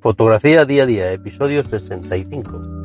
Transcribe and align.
Fotografía 0.00 0.64
día 0.64 0.84
a 0.84 0.86
día, 0.86 1.12
episodio 1.12 1.62
65. 1.62 2.80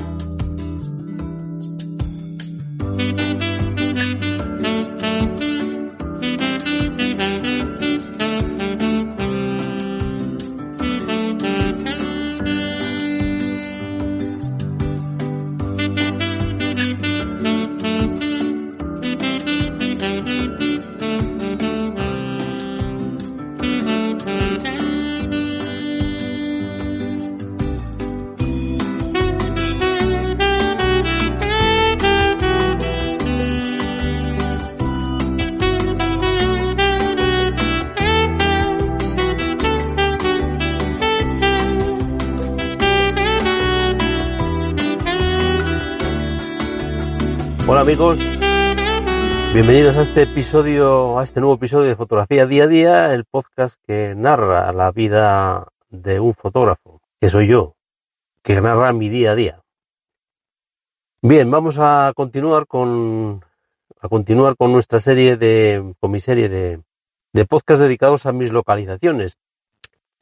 Hola 47.75 47.81
amigos, 47.81 48.17
bienvenidos 49.53 49.97
a 49.97 50.01
este 50.03 50.21
episodio, 50.21 51.19
a 51.19 51.25
este 51.25 51.41
nuevo 51.41 51.55
episodio 51.55 51.89
de 51.89 51.97
Fotografía 51.97 52.45
Día 52.45 52.63
a 52.63 52.67
Día, 52.67 53.13
el 53.13 53.25
podcast 53.25 53.75
que 53.85 54.13
narra 54.15 54.71
la 54.71 54.93
vida 54.93 55.67
de 55.89 56.21
un 56.21 56.33
fotógrafo, 56.35 57.01
que 57.19 57.27
soy 57.27 57.47
yo, 57.47 57.75
que 58.43 58.61
narra 58.61 58.93
mi 58.93 59.09
día 59.09 59.33
a 59.33 59.35
día. 59.35 59.61
Bien, 61.21 61.51
vamos 61.51 61.75
a 61.77 62.13
continuar 62.15 62.65
con 62.65 63.43
a 63.99 64.07
continuar 64.07 64.55
con 64.55 64.71
nuestra 64.71 65.01
serie 65.01 65.35
de 65.35 65.95
con 65.99 66.11
mi 66.11 66.21
serie 66.21 66.47
de, 66.47 66.81
de 67.33 67.45
podcasts 67.45 67.81
dedicados 67.81 68.25
a 68.25 68.31
mis 68.31 68.53
localizaciones. 68.53 69.37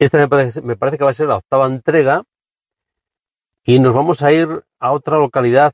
Esta 0.00 0.18
me 0.18 0.26
parece, 0.26 0.60
me 0.60 0.74
parece 0.74 0.98
que 0.98 1.04
va 1.04 1.10
a 1.10 1.14
ser 1.14 1.28
la 1.28 1.36
octava 1.36 1.66
entrega 1.66 2.24
y 3.62 3.78
nos 3.78 3.94
vamos 3.94 4.24
a 4.24 4.32
ir 4.32 4.64
a 4.80 4.90
otra 4.90 5.18
localidad 5.18 5.72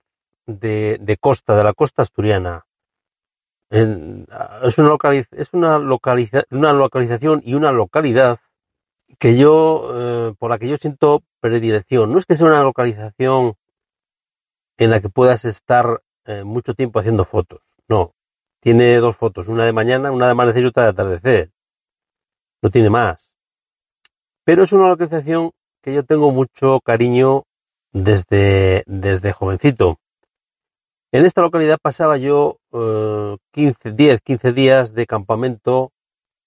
de, 0.59 1.17
costa, 1.21 1.57
de 1.57 1.65
la 1.65 1.75
costa 1.75 2.03
asturiana. 2.03 2.67
Es 3.71 4.79
una, 4.79 4.89
localiz 4.89 5.29
es 5.31 5.49
una, 5.53 5.79
localiza 5.79 6.43
una 6.51 6.73
localización 6.73 7.41
y 7.45 7.55
una 7.55 7.71
localidad 7.71 8.41
que 9.19 9.37
yo, 9.37 9.91
eh, 9.95 10.35
por 10.39 10.51
la 10.51 10.59
que 10.59 10.69
yo 10.69 10.77
siento 10.77 11.23
predilección. 11.41 12.11
No 12.13 12.19
es 12.19 12.27
que 12.27 12.35
sea 12.35 12.47
una 12.47 12.63
localización 12.63 13.55
en 14.77 14.91
la 14.91 15.01
que 15.01 15.09
puedas 15.09 15.45
estar 15.45 16.03
eh, 16.25 16.43
mucho 16.43 16.75
tiempo 16.75 16.99
haciendo 16.99 17.25
fotos. 17.25 17.63
No. 17.89 18.13
Tiene 18.61 18.97
dos 18.97 19.17
fotos, 19.17 19.49
una 19.49 19.65
de 19.65 19.73
mañana, 19.73 20.11
una 20.11 20.27
de 20.27 20.33
amanecer 20.33 20.65
y 20.65 20.67
otra 20.67 20.85
de 20.85 20.89
atardecer. 20.91 21.51
No 22.63 22.71
tiene 22.71 22.91
más. 22.91 23.33
Pero 24.45 24.65
es 24.65 24.73
una 24.73 24.89
localización 24.89 25.53
que 25.83 25.95
yo 25.95 26.05
tengo 26.05 26.31
mucho 26.31 26.81
cariño 26.81 27.45
desde, 27.93 28.85
desde 28.87 29.33
jovencito. 29.33 29.99
En 31.13 31.25
esta 31.25 31.43
localidad 31.43 31.79
pasaba 31.83 32.19
yo 32.19 32.59
eh, 32.73 33.37
15, 33.53 33.93
10, 33.93 34.21
15 34.21 34.53
días 34.53 34.95
de 34.95 35.07
campamento 35.07 35.91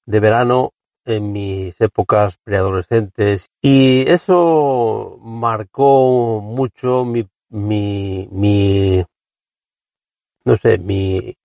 de 0.05 0.19
verano 0.21 0.71
en 1.05 1.33
mis 1.33 1.79
épocas 1.81 2.37
preadolescentes 2.45 3.47
y 3.61 4.09
eso 4.09 5.19
marcó 5.21 6.39
mucho 6.41 7.03
mi, 7.03 7.27
mi, 7.49 8.29
mi 8.31 9.03
no 10.45 10.55
sé, 10.55 10.77
mi 10.77 11.35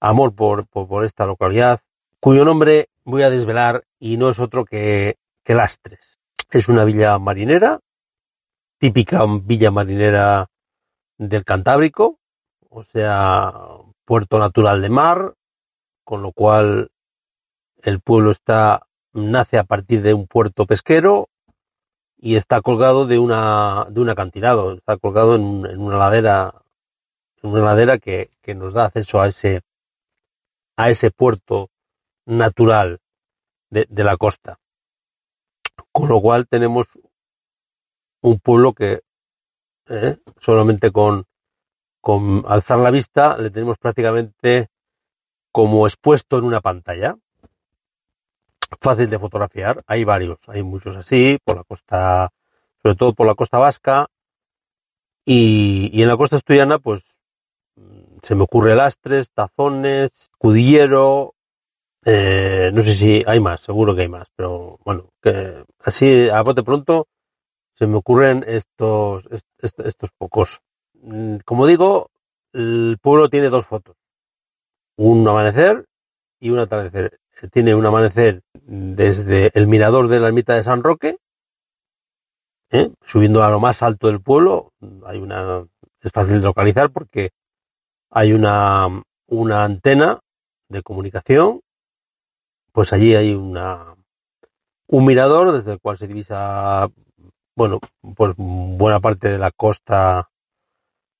amor 0.00 0.34
por, 0.34 0.66
por, 0.66 0.88
por, 0.88 1.04
esta 1.06 1.24
localidad, 1.24 1.80
cuyo 2.20 2.44
nombre 2.44 2.90
voy 3.04 3.22
a 3.22 3.30
desvelar 3.30 3.84
y 3.98 4.18
no 4.18 4.28
es 4.28 4.40
otro 4.40 4.66
que, 4.66 5.16
que 5.42 5.54
Lastres. 5.54 6.18
Es 6.50 6.68
una 6.68 6.84
villa 6.84 7.18
marinera, 7.18 7.80
típica 8.78 9.24
villa 9.42 9.70
marinera 9.70 10.48
del 11.16 11.44
Cantábrico, 11.44 12.17
o 12.68 12.84
sea, 12.84 13.52
puerto 14.04 14.38
natural 14.38 14.82
de 14.82 14.90
mar, 14.90 15.34
con 16.04 16.22
lo 16.22 16.32
cual 16.32 16.90
el 17.82 18.00
pueblo 18.00 18.30
está 18.30 18.86
nace 19.12 19.58
a 19.58 19.64
partir 19.64 20.02
de 20.02 20.14
un 20.14 20.26
puerto 20.26 20.66
pesquero 20.66 21.28
y 22.16 22.36
está 22.36 22.60
colgado 22.60 23.06
de 23.06 23.18
una 23.18 23.86
de 23.90 24.00
un 24.00 24.10
acantilado, 24.10 24.74
está 24.74 24.96
colgado 24.96 25.34
en, 25.36 25.66
en 25.66 25.80
una 25.80 25.98
ladera 25.98 26.62
en 27.42 27.50
una 27.50 27.62
ladera 27.62 27.98
que, 27.98 28.30
que, 28.42 28.54
nos 28.54 28.74
da 28.74 28.86
acceso 28.86 29.20
a 29.20 29.28
ese 29.28 29.62
a 30.76 30.90
ese 30.90 31.10
puerto 31.10 31.70
natural 32.26 33.00
de, 33.70 33.86
de 33.88 34.04
la 34.04 34.16
costa. 34.16 34.58
Con 35.92 36.08
lo 36.08 36.20
cual 36.20 36.48
tenemos 36.48 36.86
un 38.20 38.40
pueblo 38.40 38.72
que 38.72 39.00
eh, 39.88 40.18
solamente 40.38 40.90
con 40.90 41.24
con 42.08 42.42
alzar 42.48 42.78
la 42.78 42.90
vista 42.90 43.36
le 43.36 43.50
tenemos 43.50 43.76
prácticamente 43.76 44.68
como 45.52 45.86
expuesto 45.86 46.38
en 46.38 46.44
una 46.44 46.62
pantalla. 46.62 47.18
Fácil 48.80 49.10
de 49.10 49.18
fotografiar, 49.18 49.82
hay 49.86 50.04
varios, 50.04 50.38
hay 50.48 50.62
muchos 50.62 50.96
así, 50.96 51.36
por 51.44 51.58
la 51.58 51.64
costa, 51.64 52.30
sobre 52.82 52.96
todo 52.96 53.12
por 53.12 53.26
la 53.26 53.34
costa 53.34 53.58
vasca, 53.58 54.06
y, 55.26 56.00
en 56.00 56.08
la 56.08 56.16
costa 56.16 56.36
asturiana, 56.36 56.78
pues 56.78 57.02
se 58.22 58.34
me 58.34 58.44
ocurre 58.44 58.74
lastres, 58.74 59.30
tazones, 59.30 60.30
cudillero, 60.38 61.34
eh, 62.06 62.70
no 62.72 62.82
sé 62.84 62.94
si 62.94 63.22
hay 63.26 63.38
más, 63.38 63.60
seguro 63.60 63.94
que 63.94 64.00
hay 64.00 64.08
más, 64.08 64.28
pero 64.34 64.78
bueno, 64.82 65.10
que 65.20 65.62
así 65.80 66.30
a 66.30 66.40
bote 66.40 66.62
pronto 66.62 67.06
se 67.74 67.86
me 67.86 67.96
ocurren 67.98 68.46
estos, 68.48 69.28
estos 69.60 70.10
pocos. 70.16 70.62
Mm, 71.02 71.38
como 71.44 71.66
digo, 71.66 72.10
el 72.52 72.98
pueblo 73.00 73.28
tiene 73.28 73.50
dos 73.50 73.66
fotos. 73.66 73.96
Un 74.96 75.26
amanecer 75.28 75.86
y 76.40 76.50
un 76.50 76.58
atardecer. 76.58 77.18
Tiene 77.52 77.74
un 77.74 77.86
amanecer 77.86 78.42
desde 78.54 79.50
el 79.54 79.68
mirador 79.68 80.08
de 80.08 80.20
la 80.20 80.28
ermita 80.28 80.54
de 80.54 80.64
San 80.64 80.82
Roque, 80.82 81.18
¿eh? 82.70 82.90
subiendo 83.04 83.44
a 83.44 83.50
lo 83.50 83.60
más 83.60 83.82
alto 83.82 84.08
del 84.08 84.20
pueblo. 84.20 84.72
Hay 85.06 85.18
una, 85.18 85.66
es 86.00 86.12
fácil 86.12 86.40
de 86.40 86.46
localizar 86.46 86.90
porque 86.90 87.30
hay 88.10 88.32
una, 88.32 88.88
una 89.28 89.64
antena 89.64 90.20
de 90.68 90.82
comunicación. 90.82 91.60
Pues 92.72 92.92
allí 92.92 93.14
hay 93.14 93.34
una, 93.34 93.94
un 94.88 95.04
mirador 95.04 95.52
desde 95.52 95.72
el 95.72 95.80
cual 95.80 95.98
se 95.98 96.08
divisa, 96.08 96.88
bueno, 97.56 97.78
pues 98.16 98.34
buena 98.36 99.00
parte 99.00 99.28
de 99.28 99.38
la 99.38 99.50
costa 99.52 100.28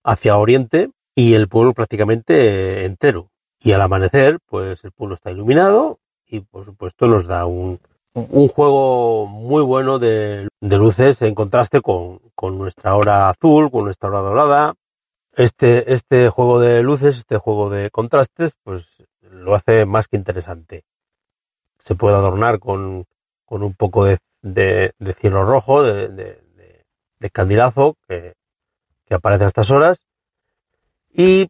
hacia 0.08 0.38
oriente 0.38 0.90
y 1.14 1.34
el 1.34 1.48
pueblo 1.48 1.74
prácticamente 1.74 2.84
entero. 2.86 3.30
Y 3.60 3.72
al 3.72 3.82
amanecer, 3.82 4.38
pues 4.46 4.82
el 4.84 4.92
pueblo 4.92 5.14
está 5.14 5.30
iluminado 5.30 5.98
y 6.26 6.40
por 6.40 6.64
supuesto 6.64 7.06
nos 7.08 7.26
da 7.26 7.44
un, 7.44 7.80
un 8.14 8.48
juego 8.48 9.26
muy 9.26 9.62
bueno 9.62 9.98
de, 9.98 10.48
de, 10.60 10.76
luces 10.78 11.20
en 11.22 11.34
contraste 11.34 11.82
con, 11.82 12.20
con 12.34 12.56
nuestra 12.56 12.96
hora 12.96 13.28
azul, 13.28 13.70
con 13.70 13.84
nuestra 13.84 14.08
hora 14.08 14.20
dorada. 14.20 14.74
Este, 15.32 15.92
este 15.92 16.30
juego 16.30 16.58
de 16.58 16.82
luces, 16.82 17.18
este 17.18 17.36
juego 17.36 17.68
de 17.68 17.90
contrastes, 17.90 18.54
pues 18.64 18.88
lo 19.20 19.54
hace 19.54 19.84
más 19.84 20.08
que 20.08 20.16
interesante. 20.16 20.84
Se 21.80 21.94
puede 21.94 22.16
adornar 22.16 22.58
con, 22.58 23.04
con 23.44 23.62
un 23.62 23.74
poco 23.74 24.04
de, 24.04 24.18
de, 24.40 24.92
de 24.98 25.14
cielo 25.14 25.44
rojo, 25.44 25.82
de, 25.82 26.08
de 27.18 27.30
candilazo, 27.30 27.96
que, 28.08 28.34
que 29.08 29.14
aparece 29.14 29.44
a 29.44 29.48
estas 29.48 29.70
horas. 29.70 29.98
Y 31.12 31.48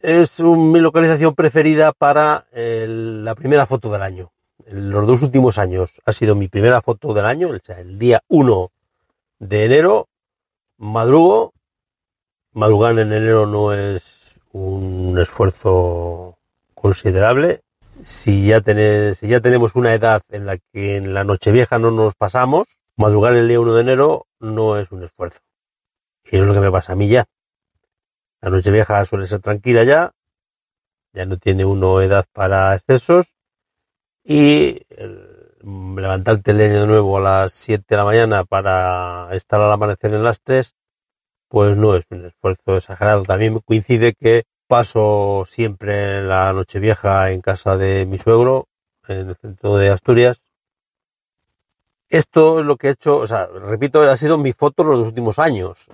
es 0.00 0.40
mi 0.40 0.80
localización 0.80 1.34
preferida 1.34 1.92
para 1.92 2.46
el, 2.52 3.24
la 3.24 3.34
primera 3.34 3.66
foto 3.66 3.90
del 3.90 4.02
año. 4.02 4.30
En 4.66 4.90
los 4.90 5.06
dos 5.06 5.22
últimos 5.22 5.58
años 5.58 6.00
ha 6.04 6.12
sido 6.12 6.34
mi 6.34 6.48
primera 6.48 6.80
foto 6.82 7.12
del 7.14 7.26
año, 7.26 7.50
sea, 7.62 7.80
el 7.80 7.98
día 7.98 8.22
1 8.28 8.70
de 9.38 9.64
enero, 9.64 10.08
madrugo. 10.76 11.52
Madrugar 12.52 12.98
en 12.98 13.12
enero 13.12 13.46
no 13.46 13.72
es 13.72 14.38
un 14.52 15.18
esfuerzo 15.20 16.36
considerable. 16.74 17.60
Si 18.02 18.46
ya, 18.46 18.60
tenés, 18.60 19.18
si 19.18 19.28
ya 19.28 19.40
tenemos 19.40 19.74
una 19.74 19.94
edad 19.94 20.22
en 20.30 20.46
la 20.46 20.58
que 20.58 20.96
en 20.96 21.14
la 21.14 21.22
Nochevieja 21.24 21.78
no 21.78 21.90
nos 21.90 22.14
pasamos, 22.14 22.66
madrugar 22.96 23.36
el 23.36 23.46
día 23.48 23.60
1 23.60 23.74
de 23.74 23.80
enero 23.82 24.26
no 24.40 24.78
es 24.78 24.90
un 24.90 25.04
esfuerzo. 25.04 25.40
Y 26.30 26.36
es 26.38 26.46
lo 26.46 26.54
que 26.54 26.60
me 26.60 26.70
pasa 26.70 26.92
a 26.92 26.96
mí 26.96 27.08
ya. 27.08 27.26
La 28.40 28.50
noche 28.50 28.70
vieja 28.70 29.04
suele 29.04 29.26
ser 29.26 29.40
tranquila 29.40 29.84
ya, 29.84 30.12
ya 31.12 31.26
no 31.26 31.36
tiene 31.36 31.64
uno 31.64 32.00
edad 32.00 32.24
para 32.32 32.74
excesos 32.74 33.26
y 34.24 34.80
el, 34.90 35.40
levantarte 35.62 36.52
el 36.52 36.60
año 36.60 36.80
de 36.82 36.86
nuevo 36.86 37.18
a 37.18 37.20
las 37.20 37.52
7 37.52 37.84
de 37.88 37.96
la 37.96 38.04
mañana 38.04 38.44
para 38.44 39.28
estar 39.32 39.60
al 39.60 39.72
amanecer 39.72 40.14
en 40.14 40.22
las 40.22 40.40
3, 40.42 40.74
pues 41.48 41.76
no 41.76 41.96
es 41.96 42.04
un 42.10 42.26
esfuerzo 42.26 42.76
exagerado. 42.76 43.24
También 43.24 43.58
coincide 43.60 44.14
que 44.14 44.44
paso 44.66 45.44
siempre 45.46 46.22
la 46.22 46.52
noche 46.52 46.78
vieja 46.78 47.30
en 47.30 47.40
casa 47.40 47.76
de 47.76 48.06
mi 48.06 48.18
suegro, 48.18 48.68
en 49.08 49.30
el 49.30 49.36
centro 49.36 49.76
de 49.76 49.90
Asturias. 49.90 50.42
Esto 52.08 52.60
es 52.60 52.66
lo 52.66 52.76
que 52.76 52.88
he 52.88 52.90
hecho, 52.92 53.18
o 53.18 53.26
sea, 53.26 53.46
repito, 53.46 54.02
ha 54.02 54.16
sido 54.16 54.38
mi 54.38 54.52
foto 54.52 54.82
los 54.82 55.06
últimos 55.06 55.38
años, 55.38 55.88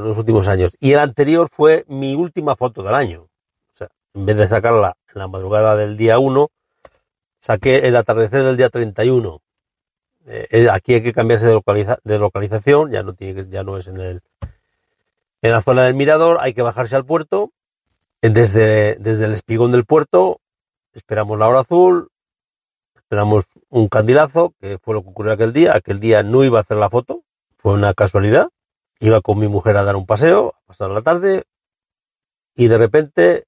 los 0.00 0.18
últimos 0.18 0.48
años. 0.48 0.76
Y 0.80 0.92
el 0.92 0.98
anterior 0.98 1.48
fue 1.50 1.84
mi 1.88 2.14
última 2.14 2.56
foto 2.56 2.82
del 2.82 2.94
año. 2.94 3.22
O 3.22 3.76
sea, 3.76 3.88
en 4.14 4.26
vez 4.26 4.36
de 4.36 4.48
sacarla 4.48 4.96
en 5.14 5.18
la 5.18 5.28
madrugada 5.28 5.76
del 5.76 5.96
día 5.96 6.18
1, 6.18 6.50
saqué 7.38 7.88
el 7.88 7.96
atardecer 7.96 8.42
del 8.42 8.56
día 8.56 8.68
31. 8.68 9.40
Eh, 10.26 10.46
eh, 10.50 10.68
aquí 10.70 10.94
hay 10.94 11.02
que 11.02 11.12
cambiarse 11.12 11.46
de, 11.46 11.98
de 12.04 12.18
localización, 12.18 12.90
ya 12.90 13.02
no 13.02 13.14
tiene 13.14 13.34
que, 13.34 13.48
ya 13.48 13.62
no 13.62 13.76
es 13.76 13.86
en 13.86 14.00
el 14.00 14.22
en 15.42 15.52
la 15.52 15.62
zona 15.62 15.84
del 15.84 15.94
mirador, 15.94 16.36
hay 16.42 16.52
que 16.52 16.60
bajarse 16.60 16.96
al 16.96 17.06
puerto 17.06 17.50
desde, 18.20 18.96
desde 18.96 19.24
el 19.24 19.32
espigón 19.32 19.72
del 19.72 19.86
puerto 19.86 20.40
esperamos 20.92 21.38
la 21.38 21.48
hora 21.48 21.60
azul, 21.60 22.10
esperamos 22.96 23.46
un 23.68 23.88
candilazo, 23.88 24.54
que 24.60 24.78
fue 24.78 24.94
lo 24.94 25.02
que 25.02 25.10
ocurrió 25.10 25.32
aquel 25.32 25.52
día. 25.52 25.74
Aquel 25.74 26.00
día 26.00 26.22
no 26.22 26.44
iba 26.44 26.58
a 26.58 26.62
hacer 26.62 26.76
la 26.76 26.90
foto, 26.90 27.22
fue 27.56 27.72
una 27.72 27.94
casualidad. 27.94 28.48
Iba 29.00 29.20
con 29.20 29.38
mi 29.38 29.48
mujer 29.48 29.76
a 29.76 29.84
dar 29.84 29.96
un 29.96 30.06
paseo, 30.06 30.54
a 30.56 30.66
pasar 30.66 30.90
la 30.90 31.02
tarde, 31.02 31.44
y 32.54 32.68
de 32.68 32.78
repente 32.78 33.44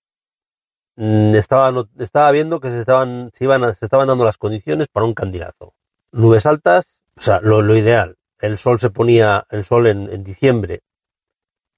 mm, 0.97 1.35
estaba, 1.35 1.87
estaba 1.99 2.31
viendo 2.31 2.61
que 2.61 2.71
se 2.71 2.81
estaban, 2.81 3.31
se, 3.35 3.45
iban, 3.45 3.75
se 3.75 3.85
estaban 3.85 4.09
dando 4.09 4.25
las 4.25 4.39
condiciones 4.39 4.89
para 4.89 5.07
un 5.07 5.15
candilazo. 5.15 5.75
Nubes 6.11 6.47
altas, 6.47 6.87
o 7.17 7.21
sea, 7.21 7.41
lo, 7.41 7.77
ideal. 7.77 8.17
El 8.39 8.59
sol 8.59 8.81
se 8.81 8.91
ponía, 8.91 9.47
el 9.51 9.65
sol 9.65 9.87
en 9.87 10.25
diciembre 10.25 10.83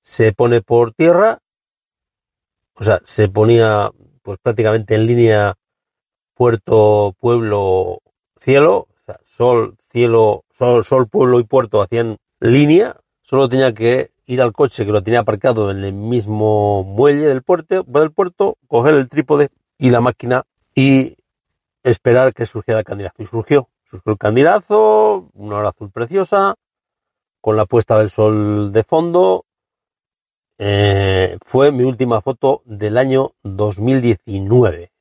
se 0.01 0.33
pone 0.33 0.63
por 0.63 0.93
tierra 0.93 1.41
o 2.75 2.85
sea, 2.85 3.01
se 3.05 3.29
ponía 3.29 3.91
pues 4.23 4.39
prácticamente 4.43 4.95
en 4.95 5.07
línea 5.07 5.55
puerto, 6.35 7.15
pueblo, 7.21 8.01
cielo, 8.41 8.89
o 8.91 9.05
sea, 9.07 9.21
sol, 9.25 9.77
cielo, 9.91 10.45
sol, 10.51 10.85
sol, 10.85 11.09
pueblo 11.09 11.39
y 11.39 11.45
puerto 11.45 11.83
hacían 11.83 12.17
línea, 12.41 12.97
solo 13.25 13.49
tenía 13.49 13.75
que 13.75 14.13
ir 14.27 14.41
al 14.41 14.53
coche 14.53 14.87
que 14.87 14.93
lo 14.93 15.03
tenía 15.03 15.21
aparcado 15.21 15.71
en 15.71 15.85
el 15.85 15.93
mismo 15.93 16.85
muelle 16.85 17.23
del 17.23 17.43
puerto, 17.43 17.83
del 17.83 18.13
puerto, 18.13 18.57
coger 18.69 18.95
el 18.95 19.09
trípode 19.09 19.51
y 19.79 19.91
la 19.91 20.01
máquina 20.01 20.45
y 20.75 21.17
esperar 21.83 22.33
que 22.33 22.47
surgiera 22.47 22.81
el 22.81 22.87
candidato. 22.87 23.23
Y 23.23 23.27
surgió, 23.27 23.69
surgió 23.85 24.13
el 24.13 24.19
candidato, 24.19 25.29
una 25.35 25.57
hora 25.57 25.71
azul 25.71 25.91
preciosa, 25.91 26.55
con 27.41 27.57
la 27.57 27.67
puesta 27.67 27.99
del 27.99 28.11
sol 28.11 28.73
de 28.73 28.85
fondo, 28.85 29.45
eh, 30.57 31.37
fue 31.45 31.73
mi 31.73 31.83
última 31.83 32.21
foto 32.21 32.63
del 32.65 32.97
año 32.97 33.33
2019. 33.43 34.93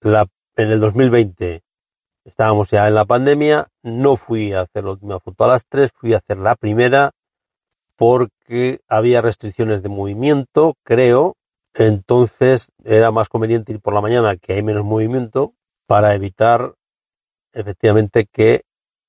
La, 0.00 0.26
en 0.56 0.70
el 0.70 0.80
2020 0.80 1.62
estábamos 2.28 2.70
ya 2.70 2.86
en 2.86 2.94
la 2.94 3.04
pandemia, 3.04 3.68
no 3.82 4.16
fui 4.16 4.52
a 4.52 4.62
hacer 4.62 4.84
la 4.84 4.92
última 4.92 5.20
foto 5.20 5.44
a 5.44 5.48
las 5.48 5.66
3, 5.66 5.90
fui 5.94 6.14
a 6.14 6.18
hacer 6.18 6.38
la 6.38 6.54
primera 6.54 7.12
porque 7.96 8.80
había 8.88 9.22
restricciones 9.22 9.82
de 9.82 9.88
movimiento, 9.88 10.74
creo, 10.84 11.34
entonces 11.74 12.70
era 12.84 13.10
más 13.10 13.28
conveniente 13.28 13.72
ir 13.72 13.80
por 13.80 13.94
la 13.94 14.00
mañana 14.00 14.36
que 14.36 14.52
hay 14.52 14.62
menos 14.62 14.84
movimiento 14.84 15.52
para 15.86 16.14
evitar 16.14 16.74
efectivamente 17.52 18.26
que 18.30 18.62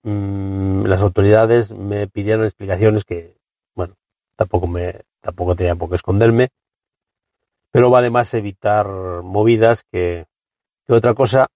mm, 0.04 0.86
las 0.86 1.02
autoridades 1.02 1.72
me 1.72 2.08
pidieran 2.08 2.46
explicaciones 2.46 3.04
que 3.04 3.36
tampoco 4.36 4.68
me 4.68 5.02
tampoco 5.20 5.56
tenía 5.56 5.76
por 5.76 5.90
qué 5.90 5.96
esconderme. 5.96 6.50
Pero 7.72 7.90
vale 7.90 8.10
más 8.10 8.34
evitar 8.34 8.88
movidas 9.22 9.84
que, 9.92 10.26
otra 10.88 11.14
cosa 11.14 11.48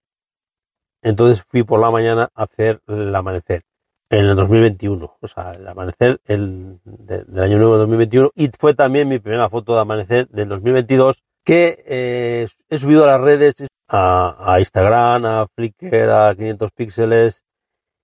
entonces 1.04 1.44
fui 1.44 1.62
por 1.62 1.80
la 1.80 1.92
mañana 1.92 2.30
a 2.34 2.42
hacer 2.42 2.80
el 2.88 3.14
amanecer 3.14 3.62
en 4.10 4.26
el 4.26 4.34
2021 4.34 5.16
o 5.20 5.28
sea 5.28 5.52
el 5.52 5.68
amanecer 5.68 6.20
el 6.24 6.80
del 6.84 7.38
año 7.38 7.58
nuevo 7.58 7.78
2021 7.78 8.32
y 8.34 8.50
fue 8.58 8.74
también 8.74 9.08
mi 9.08 9.20
primera 9.20 9.48
foto 9.48 9.74
de 9.74 9.80
amanecer 9.82 10.28
del 10.30 10.48
2022 10.48 11.22
que 11.44 11.84
eh, 11.86 12.48
he 12.68 12.78
subido 12.78 13.04
a 13.04 13.06
las 13.06 13.20
redes 13.20 13.54
a, 13.86 14.56
Instagram 14.58 15.24
a 15.26 15.46
Flickr 15.54 16.10
a 16.10 16.34
500 16.34 16.70
píxeles 16.72 17.42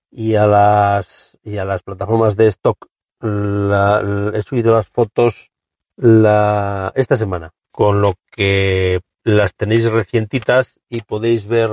y 0.09 0.35
a 0.35 0.47
las 0.47 1.37
y 1.43 1.57
a 1.57 1.65
las 1.65 1.83
plataformas 1.83 2.37
de 2.37 2.47
stock 2.47 2.87
he 3.23 4.41
subido 4.41 4.75
las 4.75 4.87
fotos 4.87 5.51
esta 5.97 7.15
semana, 7.15 7.51
con 7.71 8.01
lo 8.01 8.15
que 8.31 9.01
las 9.23 9.53
tenéis 9.55 9.89
recientitas 9.89 10.79
y 10.89 11.01
podéis 11.01 11.47
ver 11.47 11.69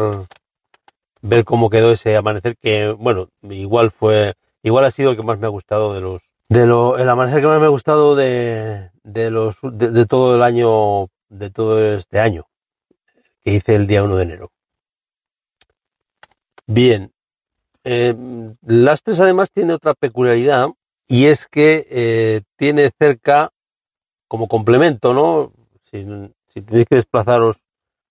ver 1.22 1.44
cómo 1.44 1.70
quedó 1.70 1.92
ese 1.92 2.16
amanecer 2.16 2.56
que 2.56 2.88
bueno 2.90 3.28
igual 3.42 3.90
fue 3.90 4.34
igual 4.62 4.84
ha 4.84 4.90
sido 4.90 5.10
el 5.10 5.16
que 5.16 5.22
más 5.22 5.38
me 5.38 5.46
ha 5.46 5.50
gustado 5.50 5.94
de 5.94 6.00
los 6.00 6.22
de 6.48 6.66
lo 6.66 6.98
el 6.98 7.08
amanecer 7.08 7.40
que 7.40 7.46
más 7.46 7.60
me 7.60 7.66
ha 7.66 7.70
gustado 7.70 8.16
de, 8.16 8.90
de 9.02 9.30
los 9.30 9.56
de, 9.62 10.06
todo 10.06 10.36
el 10.36 10.42
año 10.42 11.08
de 11.28 11.50
todo 11.50 11.94
este 11.94 12.20
año 12.20 12.46
que 13.42 13.52
hice 13.52 13.74
el 13.74 13.86
día 13.86 14.02
1 14.02 14.16
de 14.16 14.22
enero 14.22 14.50
bien 16.66 17.12
eh, 17.84 18.14
las 18.66 19.02
tres 19.02 19.20
además 19.20 19.50
tiene 19.50 19.74
otra 19.74 19.94
peculiaridad 19.94 20.68
y 21.08 21.26
es 21.26 21.48
que 21.48 21.86
eh, 21.90 22.42
tiene 22.56 22.90
cerca, 22.98 23.50
como 24.28 24.46
complemento, 24.46 25.14
¿no? 25.14 25.52
Si, 25.84 26.04
tenéis 26.62 26.86
que 26.86 26.96
desplazaros 26.96 27.56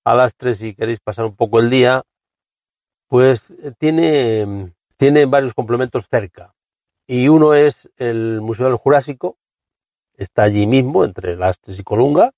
a 0.04 0.16
las 0.16 0.36
3 0.36 0.64
y 0.64 0.76
queréis 0.76 1.00
pasar 1.00 1.26
un 1.26 1.36
poco 1.36 1.60
el 1.60 1.70
día, 1.70 2.04
pues 3.08 3.52
eh, 3.52 3.72
tiene, 3.78 4.74
tiene 4.98 5.26
varios 5.26 5.54
complementos 5.54 6.08
cerca. 6.10 6.54
Y 7.08 7.30
uno 7.30 7.54
es 7.54 7.90
el 7.98 8.42
Museo 8.42 8.68
del 8.68 8.76
Jurásico, 8.76 9.38
está 10.18 10.44
allí 10.44 10.68
mismo, 10.68 11.06
entre 11.06 11.36
las 11.38 11.60
3 11.60 11.80
y 11.80 11.84
Colunga, 11.84 12.34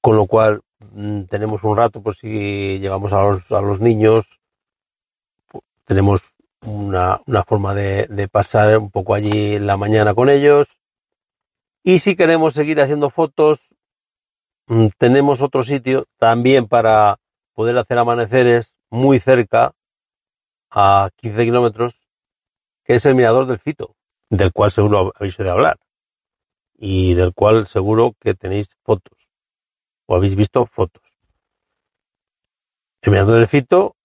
con 0.00 0.16
lo 0.16 0.26
cual 0.26 0.62
mm, 0.92 1.24
tenemos 1.24 1.62
un 1.62 1.76
rato, 1.76 2.02
por 2.02 2.16
si 2.16 2.78
llevamos 2.80 3.12
a 3.12 3.22
los, 3.22 3.52
a 3.52 3.60
los 3.60 3.80
niños, 3.80 4.40
tenemos 5.84 6.22
una, 6.62 7.20
una 7.26 7.44
forma 7.44 7.74
de, 7.74 8.06
de, 8.08 8.28
pasar 8.28 8.78
un 8.78 8.90
poco 8.90 9.14
allí 9.14 9.58
la 9.58 9.76
mañana 9.76 10.14
con 10.14 10.28
ellos. 10.28 10.68
Y 11.82 12.00
si 12.00 12.16
queremos 12.16 12.54
seguir 12.54 12.80
haciendo 12.80 13.10
fotos, 13.10 13.60
mm, 14.66 14.88
tenemos 14.98 15.42
otro 15.42 15.62
sitio 15.62 16.06
también 16.18 16.66
para 16.66 17.18
poder 17.54 17.78
hacer 17.78 17.98
amaneceres 17.98 18.69
muy 18.90 19.20
cerca, 19.20 19.72
a 20.70 21.10
15 21.16 21.44
kilómetros, 21.44 22.08
que 22.84 22.94
es 22.94 23.06
el 23.06 23.14
Mirador 23.14 23.46
del 23.46 23.58
Fito, 23.58 23.96
del 24.28 24.52
cual 24.52 24.70
seguro 24.70 25.12
habéis 25.16 25.38
oído 25.38 25.52
hablar 25.52 25.78
y 26.76 27.14
del 27.14 27.34
cual 27.34 27.66
seguro 27.66 28.14
que 28.20 28.34
tenéis 28.34 28.68
fotos 28.82 29.30
o 30.06 30.16
habéis 30.16 30.34
visto 30.34 30.64
fotos. 30.66 31.02
El 33.02 33.12
Mirador 33.12 33.36
del 33.36 33.48
Fito 33.48 33.96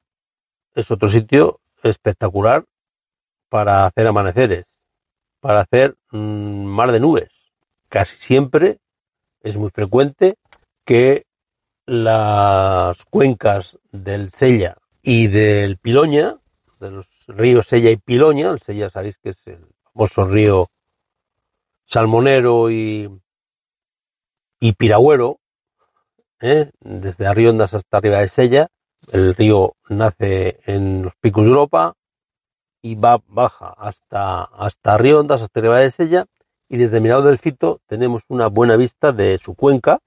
es 0.74 0.92
otro 0.92 1.08
sitio 1.08 1.60
espectacular 1.84 2.66
para 3.50 3.86
hacer 3.86 4.08
amaneceres, 4.08 4.66
para 5.40 5.62
hacer 5.62 5.96
mm, 6.12 6.66
mar 6.66 6.92
de 6.92 7.00
nubes. 7.00 7.30
Casi 7.90 8.18
siempre 8.18 8.80
es 9.42 9.58
muy 9.58 9.70
frecuente 9.70 10.36
que 10.86 11.26
las 11.86 13.04
cuencas 13.06 13.78
del 13.92 14.32
Sella 14.32 14.78
y 15.02 15.28
del 15.28 15.78
Piloña, 15.78 16.38
de 16.80 16.92
los 16.92 17.08
ríos 17.28 17.68
Sella 17.68 17.92
y 17.92 17.98
Piloña, 17.98 18.52
el 18.52 18.60
Sella 18.60 18.90
sabéis 18.90 19.18
que 19.18 19.30
es 19.30 19.48
el 19.48 19.66
famoso 19.94 20.26
río 20.26 20.70
salmonero 21.86 22.72
y, 22.72 23.10
y 24.60 24.76
¿eh? 26.42 26.72
desde 26.80 27.28
Arriondas 27.28 27.74
hasta 27.74 27.98
arriba 27.98 28.20
de 28.20 28.28
Sella, 28.30 28.68
el 29.12 29.36
río 29.36 29.76
nace 29.90 30.60
en 30.66 31.04
los 31.04 31.16
picos 31.16 31.44
de 31.44 31.50
Europa 31.50 31.96
y 32.82 32.96
va, 32.96 33.22
baja 33.28 33.74
hasta, 33.78 34.44
hasta 34.44 34.98
Riondas, 34.98 35.42
hasta 35.42 35.62
Riva 35.62 35.80
de 35.80 35.90
Sella, 35.90 36.26
y 36.70 36.78
desde 36.78 36.98
el 36.98 37.04
Mirador 37.04 37.26
del 37.26 37.38
Fito 37.38 37.82
tenemos 37.88 38.24
una 38.28 38.48
buena 38.48 38.76
vista 38.76 39.12
de 39.12 39.38
su 39.38 39.56
cuenca 39.56 40.00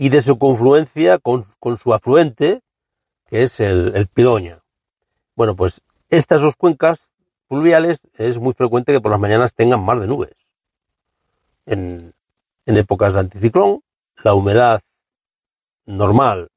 y 0.00 0.10
de 0.10 0.20
su 0.20 0.38
confluencia 0.38 1.18
con, 1.18 1.44
su 1.76 1.92
afluente, 1.92 2.62
que 3.26 3.42
es 3.42 3.58
el, 3.58 3.96
el 3.96 4.06
Piloña. 4.06 4.60
Bueno, 5.34 5.56
pues 5.56 5.82
estas 6.08 6.40
dos 6.40 6.54
cuencas 6.54 7.10
fluviales 7.48 8.00
es 8.14 8.38
muy 8.38 8.54
frecuente 8.54 8.92
que 8.92 9.00
por 9.00 9.10
las 9.10 9.20
mañanas 9.20 9.54
tengan 9.54 9.84
mar 9.84 9.98
de 9.98 10.06
nubes. 10.06 10.36
En, 11.66 12.14
épocas 12.64 13.14
de 13.14 13.20
anticiclón, 13.20 13.82
la 14.22 14.34
humedad 14.34 14.82
normal 15.84 16.48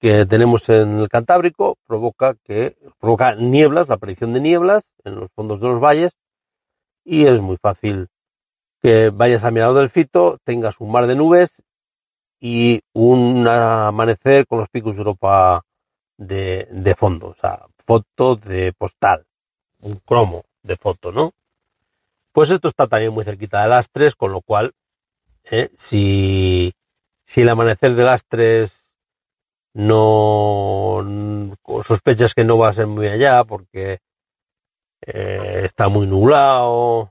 que 0.00 0.24
tenemos 0.24 0.68
en 0.68 1.00
el 1.00 1.08
Cantábrico 1.08 1.76
provoca 1.86 2.36
que 2.44 2.76
provoca 3.00 3.34
nieblas, 3.34 3.88
la 3.88 3.96
aparición 3.96 4.32
de 4.32 4.40
nieblas 4.40 4.84
en 5.02 5.16
los 5.16 5.30
fondos 5.32 5.60
de 5.60 5.68
los 5.68 5.80
valles 5.80 6.12
y 7.04 7.26
es 7.26 7.40
muy 7.40 7.56
fácil 7.56 8.08
que 8.80 9.10
vayas 9.10 9.42
al 9.42 9.52
mirador 9.52 9.78
del 9.78 9.90
Fito, 9.90 10.38
tengas 10.44 10.78
un 10.78 10.92
mar 10.92 11.06
de 11.06 11.16
nubes 11.16 11.64
y 12.46 12.82
un 12.92 13.48
amanecer 13.48 14.46
con 14.46 14.58
los 14.58 14.68
picos 14.68 14.94
de 14.94 14.98
Europa 14.98 15.64
de, 16.18 16.68
de 16.70 16.94
fondo, 16.94 17.28
o 17.28 17.34
sea, 17.34 17.64
foto 17.86 18.36
de 18.36 18.74
postal, 18.74 19.24
un 19.80 19.94
cromo 20.04 20.44
de 20.62 20.76
foto, 20.76 21.10
¿no? 21.10 21.32
Pues 22.32 22.50
esto 22.50 22.68
está 22.68 22.86
también 22.86 23.14
muy 23.14 23.24
cerquita 23.24 23.62
de 23.62 23.68
las 23.70 23.90
tres, 23.90 24.14
con 24.14 24.32
lo 24.32 24.42
cual, 24.42 24.74
eh, 25.44 25.70
si, 25.78 26.74
si 27.24 27.40
el 27.40 27.48
amanecer 27.48 27.94
de 27.94 28.04
las 28.04 28.26
tres 28.26 28.86
no 29.72 31.56
sospechas 31.86 32.34
que 32.34 32.44
no 32.44 32.58
va 32.58 32.68
a 32.68 32.74
ser 32.74 32.88
muy 32.88 33.06
allá 33.06 33.42
porque 33.44 34.00
eh, 35.00 35.62
está 35.64 35.88
muy 35.88 36.06
nublado 36.06 37.10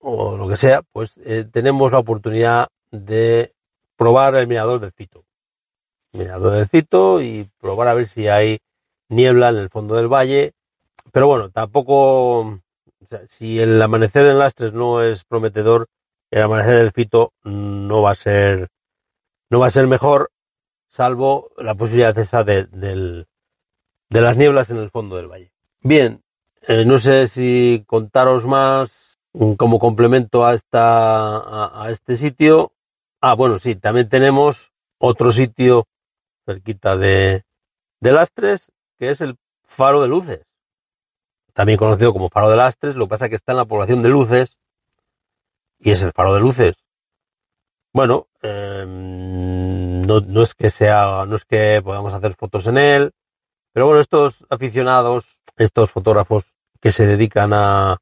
o 0.00 0.36
lo 0.36 0.48
que 0.48 0.58
sea, 0.58 0.82
pues 0.92 1.18
eh, 1.24 1.46
tenemos 1.50 1.92
la 1.92 1.98
oportunidad 2.00 2.68
de 2.90 3.54
probar 3.98 4.34
el 4.36 4.46
mirador 4.46 4.80
del 4.80 4.92
Cito. 4.92 5.24
Mirador 6.12 6.54
del 6.54 6.68
Cito 6.68 7.20
y 7.20 7.50
probar 7.60 7.88
a 7.88 7.94
ver 7.94 8.06
si 8.06 8.28
hay 8.28 8.60
niebla 9.10 9.50
en 9.50 9.56
el 9.56 9.68
fondo 9.68 9.96
del 9.96 10.08
valle. 10.08 10.54
Pero 11.12 11.26
bueno, 11.26 11.50
tampoco, 11.50 12.60
si 13.26 13.60
el 13.60 13.82
amanecer 13.82 14.26
en 14.26 14.38
Lastres 14.38 14.72
no 14.72 15.02
es 15.02 15.24
prometedor, 15.24 15.88
el 16.30 16.42
amanecer 16.42 16.76
del 16.76 16.92
Fito 16.92 17.32
no 17.44 18.00
va 18.00 18.12
a 18.12 18.14
ser, 18.14 18.68
no 19.50 19.58
va 19.58 19.66
a 19.66 19.70
ser 19.70 19.86
mejor, 19.86 20.30
salvo 20.86 21.50
la 21.58 21.74
posibilidad 21.74 22.18
esa 22.18 22.44
de, 22.44 22.64
de 22.64 23.26
las 24.20 24.36
nieblas 24.38 24.70
en 24.70 24.78
el 24.78 24.90
fondo 24.90 25.16
del 25.16 25.28
valle. 25.28 25.52
Bien, 25.82 26.22
eh, 26.62 26.84
no 26.84 26.98
sé 26.98 27.26
si 27.26 27.82
contaros 27.86 28.46
más 28.46 29.18
como 29.56 29.78
complemento 29.78 30.44
a 30.44 30.54
esta 30.54 31.82
a, 31.82 31.90
este 31.90 32.16
sitio. 32.16 32.72
Ah, 33.20 33.34
bueno, 33.34 33.58
sí, 33.58 33.74
también 33.74 34.08
tenemos 34.08 34.72
otro 34.98 35.32
sitio 35.32 35.86
cerquita 36.46 36.96
de, 36.96 37.44
de 38.00 38.12
Lastres, 38.12 38.72
que 38.98 39.10
es 39.10 39.20
el 39.20 39.36
Faro 39.64 40.02
de 40.02 40.08
Luces. 40.08 40.46
También 41.52 41.78
conocido 41.78 42.12
como 42.12 42.30
Faro 42.30 42.50
de 42.50 42.56
Lastres, 42.56 42.94
lo 42.94 43.06
que 43.06 43.10
pasa 43.10 43.26
es 43.26 43.30
que 43.30 43.36
está 43.36 43.52
en 43.52 43.58
la 43.58 43.64
población 43.64 44.02
de 44.02 44.08
Luces 44.08 44.56
y 45.80 45.90
es 45.90 46.02
el 46.02 46.12
Faro 46.12 46.32
de 46.34 46.40
Luces. 46.40 46.76
Bueno, 47.92 48.28
em, 48.42 50.02
no, 50.02 50.20
no, 50.20 50.42
es 50.42 50.54
que 50.54 50.70
sea, 50.70 51.24
no 51.26 51.36
es 51.36 51.44
que 51.44 51.80
podamos 51.82 52.12
hacer 52.14 52.34
fotos 52.34 52.66
en 52.66 52.78
él, 52.78 53.12
pero 53.72 53.86
bueno, 53.86 54.00
estos 54.00 54.46
aficionados, 54.50 55.42
estos 55.56 55.90
fotógrafos 55.90 56.54
que 56.80 56.92
se 56.92 57.06
dedican 57.06 57.52
a, 57.52 57.98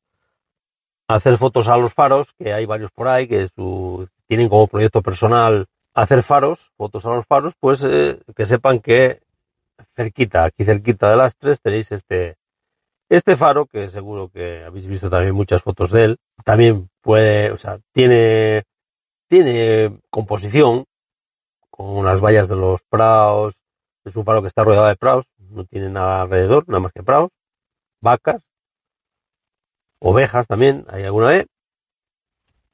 hacer 1.08 1.38
fotos 1.38 1.68
a 1.68 1.76
los 1.76 1.94
faros, 1.94 2.34
que 2.34 2.52
hay 2.52 2.66
varios 2.66 2.90
por 2.92 3.08
ahí, 3.08 3.28
que 3.28 3.48
su, 3.48 4.08
tienen 4.26 4.48
como 4.48 4.66
proyecto 4.66 5.02
personal 5.02 5.66
hacer 5.94 6.22
faros, 6.22 6.72
fotos 6.76 7.04
a 7.06 7.10
los 7.10 7.26
faros, 7.26 7.54
pues 7.58 7.82
eh, 7.84 8.20
que 8.34 8.46
sepan 8.46 8.80
que 8.80 9.22
cerquita, 9.94 10.44
aquí 10.44 10.64
cerquita 10.64 11.10
de 11.10 11.16
las 11.16 11.36
tres, 11.36 11.60
tenéis 11.60 11.90
este, 11.90 12.36
este 13.08 13.36
faro, 13.36 13.66
que 13.66 13.88
seguro 13.88 14.28
que 14.28 14.64
habéis 14.64 14.86
visto 14.86 15.08
también 15.08 15.34
muchas 15.34 15.62
fotos 15.62 15.90
de 15.90 16.04
él. 16.04 16.18
También 16.44 16.90
puede, 17.00 17.50
o 17.50 17.58
sea, 17.58 17.78
tiene, 17.92 18.64
tiene 19.28 19.98
composición 20.10 20.84
con 21.70 21.86
unas 21.88 22.20
vallas 22.20 22.48
de 22.48 22.56
los 22.56 22.82
praos. 22.82 23.62
Es 24.04 24.16
un 24.16 24.24
faro 24.24 24.42
que 24.42 24.48
está 24.48 24.64
rodeado 24.64 24.86
de 24.86 24.96
praos, 24.96 25.26
no 25.38 25.64
tiene 25.64 25.88
nada 25.88 26.20
alrededor, 26.22 26.68
nada 26.68 26.80
más 26.80 26.92
que 26.92 27.02
praos, 27.02 27.32
vacas, 28.00 28.42
ovejas 29.98 30.46
también, 30.46 30.84
hay 30.88 31.04
alguna 31.04 31.28
vez. 31.28 31.46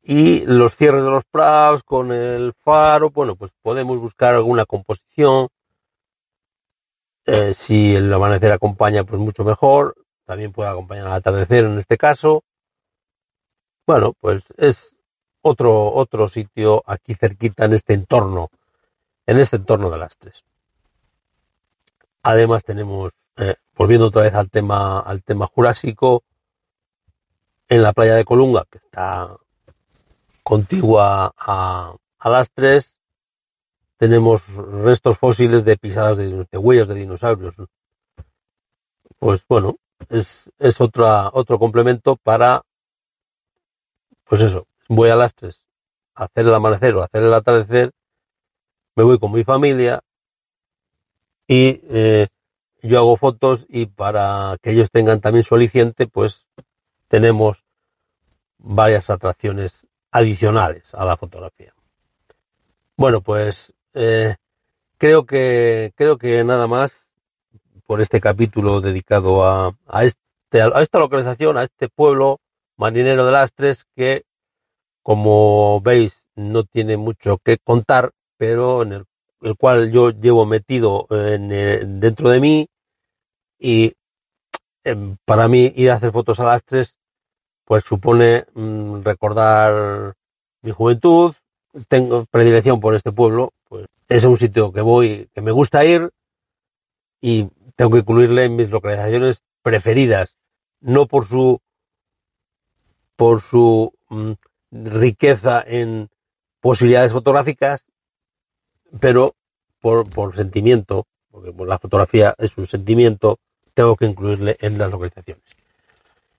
Y 0.03 0.41
los 0.47 0.75
cierres 0.75 1.05
de 1.05 1.11
los 1.11 1.25
praos 1.25 1.85
con 1.85 2.11
el 2.11 2.55
faro, 2.55 3.11
bueno, 3.11 3.37
pues 3.37 3.53
podemos 3.63 3.99
buscar 4.01 4.35
alguna 4.35 4.67
composición. 4.67 5.49
Eh, 7.25 7.55
si 7.55 7.95
el 7.95 8.13
amanecer 8.13 8.51
acompaña, 8.51 9.05
pues 9.05 9.21
mucho 9.21 9.45
mejor. 9.45 9.95
También 10.25 10.53
puede 10.53 10.71
acompañar 10.71 11.07
al 11.07 11.13
atardecer 11.13 11.65
en 11.65 11.79
este 11.79 11.97
caso. 11.97 12.43
Bueno, 13.87 14.13
pues 14.21 14.45
es 14.57 14.97
otro, 15.41 15.93
otro 15.93 16.29
sitio 16.29 16.83
aquí 16.87 17.15
cerquita 17.15 17.65
en 17.65 17.75
este 17.75 17.95
entorno, 17.95 18.51
en 19.27 19.39
este 19.39 19.57
entorno 19.57 19.91
de 19.91 19.99
las 19.99 20.17
tres. 20.17 20.45
Además 22.23 22.65
tenemos, 22.65 23.13
eh, 23.37 23.57
volviendo 23.77 24.07
otra 24.07 24.23
vez 24.23 24.35
al 24.35 24.51
tema, 24.51 25.01
al 25.01 25.23
tema 25.23 25.47
jurásico, 25.47 26.23
en 27.69 27.83
la 27.83 27.93
playa 27.93 28.15
de 28.15 28.25
Colunga, 28.25 28.65
que 28.71 28.79
está 28.79 29.37
contigua 30.43 31.33
a, 31.37 31.95
a 32.19 32.31
las 32.31 32.51
tres, 32.53 32.95
tenemos 34.03 34.45
restos 34.57 35.17
fósiles 35.17 35.65
de 35.65 35.77
pisadas 35.77 36.17
de, 36.17 36.45
huellas 36.55 36.89
de 36.89 36.97
dinosaurios. 36.97 37.55
Pues 39.21 39.47
bueno, 39.47 39.77
es, 40.09 40.51
es 40.59 40.81
otra, 40.81 41.31
otro 41.33 41.57
complemento 41.61 42.17
para, 42.17 42.63
pues 44.25 44.43
eso, 44.43 44.67
voy 44.89 45.11
a 45.11 45.15
las 45.15 45.37
tres, 45.37 45.65
hacer 46.17 46.47
el 46.47 46.55
amanecer 46.55 46.97
o 46.97 47.03
hacer 47.05 47.23
el 47.23 47.33
atardecer, 47.33 47.93
me 48.97 49.05
voy 49.05 49.21
con 49.21 49.31
mi 49.31 49.45
familia 49.45 50.03
y 51.47 51.81
eh, 51.89 52.27
yo 52.83 52.99
hago 52.99 53.17
fotos 53.17 53.67
y 53.69 53.87
para 53.87 54.57
que 54.61 54.73
ellos 54.73 54.91
tengan 54.91 55.21
también 55.21 55.45
su 55.45 55.55
aliciente, 55.55 56.09
pues 56.09 56.45
tenemos 57.07 57.65
varias 58.59 59.11
atracciones 59.11 59.87
adicionales 60.13 60.95
a 60.95 61.05
la 61.05 61.17
fotografía. 61.17 61.75
Bueno, 62.97 63.23
pues 63.23 63.73
eh, 63.95 64.37
creo 64.99 65.27
que 65.27 65.93
creo 65.97 66.19
que 66.19 66.45
nada 66.45 66.67
más 66.69 67.09
por 67.87 68.01
este 68.01 68.21
capítulo 68.21 68.81
dedicado 68.81 69.45
a, 69.45 69.77
a, 69.87 70.05
este, 70.05 70.63
a 70.63 70.81
esta 70.81 70.99
localización, 70.99 71.57
a 71.57 71.65
este 71.65 71.89
pueblo 71.89 72.39
marinero 72.77 73.27
de 73.27 73.33
Lastres 73.33 73.85
que, 73.97 74.25
como 75.03 75.81
veis, 75.81 76.29
no 76.35 76.65
tiene 76.65 76.97
mucho 76.97 77.39
que 77.39 77.59
contar, 77.59 78.13
pero 78.37 78.83
en 78.83 78.93
el, 78.93 79.05
el 79.43 79.57
cual 79.57 79.91
yo 79.91 80.11
llevo 80.11 80.47
metido 80.47 81.07
en, 81.11 82.01
dentro 82.01 82.31
de 82.31 82.41
mí 82.41 82.69
y 83.59 83.95
em, 84.85 85.17
para 85.25 85.49
mí 85.49 85.73
ir 85.77 85.91
a 85.91 85.95
hacer 85.95 86.13
fotos 86.13 86.41
a 86.41 86.45
las 86.45 86.65
tres 86.65 86.97
pues 87.65 87.85
supone 87.85 88.47
mm, 88.55 89.03
recordar 89.03 90.15
mi 90.63 90.71
juventud, 90.71 91.35
tengo 91.89 92.27
predilección 92.27 92.81
por 92.81 92.95
este 92.95 93.13
pueblo, 93.13 93.53
pues 93.69 93.87
es 94.09 94.25
un 94.25 94.37
sitio 94.37 94.73
que 94.73 94.81
voy, 94.81 95.29
que 95.35 95.41
me 95.41 95.53
gusta 95.53 95.85
ir 95.85 96.11
y 97.21 97.49
tengo 97.77 97.93
que 97.93 97.99
incluirle 97.99 98.45
en 98.45 98.57
mis 98.57 98.71
localizaciones 98.71 99.43
preferidas, 99.63 100.37
no 100.81 101.07
por 101.07 101.27
su 101.27 101.61
por 103.17 103.41
su 103.41 103.93
mm, 104.09 104.33
riqueza 104.71 105.63
en 105.67 106.09
posibilidades 106.61 107.13
fotográficas, 107.13 107.85
pero 109.01 109.35
por, 109.81 110.09
por 110.09 110.35
sentimiento, 110.37 111.07
porque 111.31 111.53
la 111.65 111.79
fotografía 111.79 112.35
es 112.39 112.57
un 112.59 112.67
sentimiento 112.67 113.39
tengo 113.75 113.97
que 113.97 114.07
incluirle 114.07 114.57
en 114.61 114.79
las 114.79 114.91
localizaciones. 114.91 115.45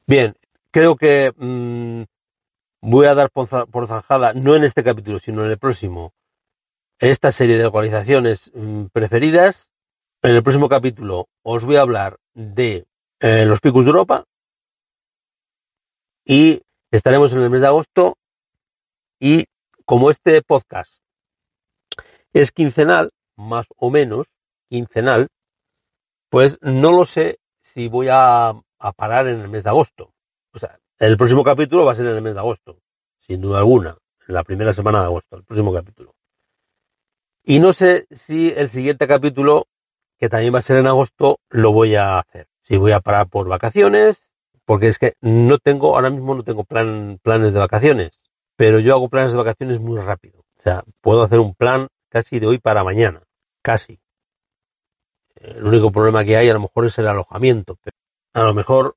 Bien, 0.06 0.36
creo 0.74 0.98
que 0.98 1.32
mmm, 1.38 2.04
voy 2.82 3.06
a 3.06 3.16
dar 3.16 3.30
por, 3.30 3.48
zanjada, 3.48 4.34
no 4.34 4.56
en 4.56 4.64
este 4.66 4.84
capítulo, 4.84 5.20
sino 5.20 5.46
en 5.46 5.52
el 5.52 5.58
próximo, 5.58 6.14
esta 7.00 7.32
serie 7.32 7.58
de 7.58 7.64
localizaciones 7.64 8.52
mmm, 8.54 8.88
preferidas. 8.92 9.70
En 10.22 10.36
el 10.36 10.44
próximo 10.44 10.68
capítulo 10.70 11.28
os 11.44 11.64
voy 11.64 11.76
a 11.76 11.82
hablar 11.82 12.18
de 12.34 12.86
eh, 13.20 13.46
los 13.46 13.60
picos 13.60 13.86
de 13.86 13.90
Europa 13.92 14.26
y 16.26 16.62
estaremos 16.92 17.34
en 17.34 17.42
el 17.42 17.50
mes 17.50 17.62
de 17.62 17.68
agosto 17.68 18.18
y 19.20 19.46
como 19.86 20.10
este 20.10 20.42
podcast 20.42 21.04
es 22.32 22.52
quincenal, 22.52 23.12
más 23.36 23.68
o 23.76 23.90
menos 23.92 24.34
quincenal, 24.70 25.28
pues 26.30 26.58
no 26.62 26.92
lo 26.92 27.06
sé 27.06 27.40
si 27.62 27.90
voy 27.90 28.08
a, 28.10 28.54
parar 28.96 29.28
en 29.28 29.40
el 29.40 29.50
mes 29.50 29.66
de 29.66 29.70
agosto. 29.70 30.14
O 30.54 30.60
sea, 30.60 30.80
el 31.00 31.18
próximo 31.18 31.44
capítulo 31.44 31.86
va 31.86 31.94
a 31.94 31.96
ser 31.96 32.06
en 32.08 32.16
el 32.16 32.22
mes 32.22 32.34
de 32.34 32.40
agosto, 32.40 32.78
sin 33.20 33.42
duda 33.42 33.60
alguna, 33.60 33.98
en 34.28 34.36
la 34.36 34.44
primera 34.44 34.72
semana 34.74 35.00
de 35.00 35.06
agosto, 35.06 35.38
el 35.38 35.44
próximo 35.44 35.74
capítulo. 35.74 36.14
Y 37.44 37.60
no 37.60 37.74
sé 37.74 38.08
si 38.12 38.50
el 38.56 38.70
siguiente 38.70 39.08
capítulo, 39.08 39.68
que 40.18 40.30
también 40.30 40.54
va 40.54 40.60
a 40.60 40.62
ser 40.62 40.78
en 40.78 40.88
agosto, 40.88 41.40
lo 41.50 41.74
voy 41.74 41.96
a 41.96 42.20
hacer. 42.20 42.48
Si 42.62 42.78
voy 42.78 42.94
a 42.94 43.02
parar 43.02 43.28
por 43.28 43.48
vacaciones, 43.48 44.28
porque 44.66 44.88
es 44.88 44.98
que 44.98 45.16
no 45.22 45.58
tengo, 45.58 45.96
ahora 45.96 46.10
mismo 46.10 46.36
no 46.36 46.44
tengo 46.44 46.64
plan, 46.64 47.20
planes 47.22 47.52
de 47.54 47.60
vacaciones, 47.60 48.12
pero 48.56 48.80
yo 48.80 48.94
hago 48.94 49.10
planes 49.10 49.34
de 49.34 49.40
vacaciones 49.40 49.80
muy 49.80 50.00
rápido. 50.00 50.40
O 50.58 50.62
sea, 50.62 50.84
puedo 51.02 51.24
hacer 51.24 51.40
un 51.40 51.56
plan 51.56 51.88
casi 52.10 52.40
de 52.40 52.48
hoy 52.48 52.60
para 52.60 52.84
mañana, 52.84 53.24
casi. 53.62 54.00
El 55.36 55.66
único 55.66 55.92
problema 55.92 56.24
que 56.24 56.38
hay 56.38 56.48
a 56.48 56.54
lo 56.54 56.62
mejor 56.62 56.86
es 56.86 56.98
el 57.00 57.08
alojamiento. 57.08 57.78
A 58.34 58.44
lo 58.44 58.54
mejor, 58.54 58.96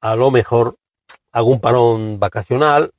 a 0.00 0.16
lo 0.16 0.30
mejor, 0.30 0.76
hago 1.32 1.50
un 1.50 1.60
parón 1.60 2.18
vacacional, 2.18 2.92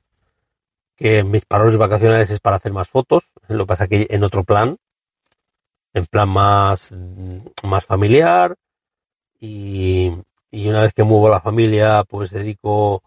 que 0.96 1.24
mis 1.24 1.44
parones 1.44 1.78
vacacionales 1.78 2.30
es 2.30 2.40
para 2.40 2.56
hacer 2.56 2.72
más 2.72 2.88
fotos, 2.88 3.30
lo 3.48 3.64
que 3.64 3.68
pasa 3.68 3.88
que 3.88 4.06
en 4.10 4.22
otro 4.22 4.44
plan, 4.44 4.76
en 5.94 6.06
plan 6.06 6.28
más, 6.28 6.94
más 7.62 7.84
familiar, 7.86 8.56
y, 9.40 10.12
y 10.50 10.68
una 10.68 10.82
vez 10.82 10.92
que 10.92 11.02
muevo 11.02 11.30
la 11.30 11.40
familia, 11.40 12.04
pues 12.04 12.30
dedico 12.30 13.02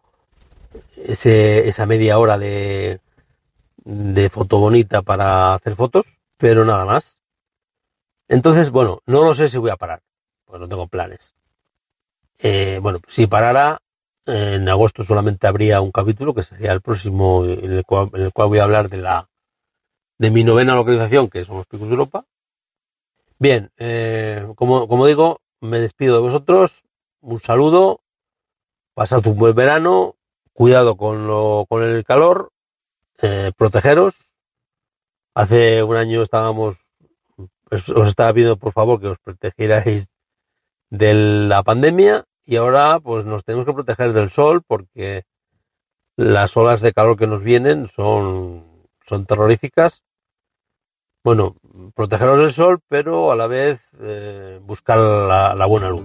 ese, 0.97 1.67
esa 1.67 1.85
media 1.85 2.17
hora 2.17 2.37
de, 2.37 2.99
de 3.85 4.29
foto 4.29 4.59
bonita 4.59 5.01
para 5.01 5.53
hacer 5.53 5.75
fotos, 5.75 6.05
pero 6.37 6.65
nada 6.65 6.85
más. 6.85 7.17
Entonces, 8.27 8.71
bueno, 8.71 9.01
no 9.05 9.23
lo 9.23 9.33
sé 9.33 9.49
si 9.49 9.57
voy 9.57 9.69
a 9.69 9.77
parar, 9.77 10.01
pues 10.45 10.59
no 10.59 10.67
tengo 10.67 10.87
planes. 10.87 11.35
Eh, 12.39 12.79
bueno, 12.81 12.99
si 13.07 13.27
parara, 13.27 13.81
en 14.25 14.69
agosto 14.69 15.03
solamente 15.03 15.47
habría 15.47 15.81
un 15.81 15.91
capítulo 15.91 16.33
que 16.33 16.43
sería 16.43 16.71
el 16.71 16.81
próximo 16.81 17.45
en 17.45 17.71
el 17.71 17.85
cual, 17.85 18.09
en 18.13 18.21
el 18.21 18.33
cual 18.33 18.47
voy 18.49 18.59
a 18.59 18.63
hablar 18.63 18.89
de 18.89 18.97
la 18.97 19.29
de 20.17 20.31
mi 20.31 20.43
novena 20.43 20.75
localización, 20.75 21.29
que 21.29 21.45
son 21.45 21.57
los 21.57 21.67
Picos 21.67 21.87
de 21.87 21.93
Europa. 21.93 22.25
Bien, 23.39 23.71
eh, 23.77 24.47
como, 24.55 24.87
como 24.87 25.05
digo, 25.05 25.41
me 25.59 25.79
despido 25.79 26.15
de 26.15 26.21
vosotros. 26.21 26.83
Un 27.21 27.41
saludo. 27.41 28.01
Pasad 28.93 29.25
un 29.27 29.37
buen 29.37 29.55
verano. 29.55 30.15
Cuidado 30.53 30.95
con, 30.95 31.27
lo, 31.27 31.65
con 31.67 31.83
el 31.83 32.05
calor. 32.05 32.51
Eh, 33.21 33.51
protegeros. 33.57 34.15
Hace 35.33 35.81
un 35.83 35.95
año 35.95 36.21
estábamos, 36.21 36.77
os, 37.71 37.89
estaba 38.07 38.31
pidiendo 38.33 38.57
por 38.57 38.71
favor 38.71 39.01
que 39.01 39.07
os 39.07 39.17
protegierais 39.17 40.07
de 40.89 41.13
la 41.13 41.63
pandemia 41.63 42.25
y 42.45 42.55
ahora 42.55 42.99
pues 42.99 43.25
nos 43.25 43.43
tenemos 43.43 43.65
que 43.65 43.73
proteger 43.73 44.13
del 44.13 44.29
sol 44.29 44.63
porque 44.65 45.23
las 46.15 46.55
olas 46.57 46.81
de 46.81 46.93
calor 46.93 47.17
que 47.17 47.27
nos 47.27 47.43
vienen 47.43 47.89
son, 47.95 48.65
son 49.05 49.25
terroríficas. 49.25 50.03
Bueno, 51.23 51.55
protegernos 51.95 52.39
del 52.39 52.51
sol, 52.51 52.79
pero 52.89 53.31
a 53.31 53.35
la 53.35 53.47
vez 53.47 53.79
eh, 54.01 54.59
buscar 54.61 54.97
la 54.97 55.65
buena 55.65 55.89
luz. 55.89 56.03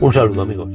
Un 0.00 0.12
saludo 0.12 0.42
amigos. 0.42 0.70